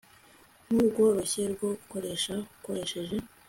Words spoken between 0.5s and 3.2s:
nkurworoshye rwo gukoresha ukoresheje